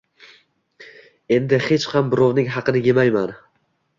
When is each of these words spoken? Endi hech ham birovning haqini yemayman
Endi 1.35 1.59
hech 1.67 1.85
ham 1.93 2.09
birovning 2.15 2.51
haqini 2.57 2.83
yemayman 2.91 3.37